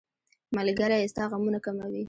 [0.55, 1.99] ملګری ستا غمونه کموي.